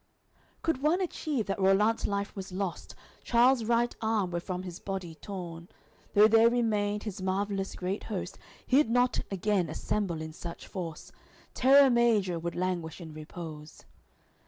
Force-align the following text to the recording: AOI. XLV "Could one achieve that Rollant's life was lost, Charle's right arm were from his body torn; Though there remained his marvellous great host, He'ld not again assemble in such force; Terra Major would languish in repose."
AOI. 0.01 0.31
XLV 0.57 0.61
"Could 0.63 0.81
one 0.81 1.01
achieve 1.01 1.45
that 1.45 1.59
Rollant's 1.59 2.07
life 2.07 2.35
was 2.35 2.51
lost, 2.51 2.95
Charle's 3.23 3.65
right 3.65 3.95
arm 4.01 4.31
were 4.31 4.39
from 4.39 4.63
his 4.63 4.79
body 4.79 5.13
torn; 5.13 5.69
Though 6.15 6.27
there 6.27 6.49
remained 6.49 7.03
his 7.03 7.21
marvellous 7.21 7.75
great 7.75 8.05
host, 8.05 8.39
He'ld 8.65 8.89
not 8.89 9.19
again 9.29 9.69
assemble 9.69 10.19
in 10.19 10.33
such 10.33 10.65
force; 10.65 11.11
Terra 11.53 11.91
Major 11.91 12.39
would 12.39 12.55
languish 12.55 12.99
in 12.99 13.13
repose." 13.13 13.83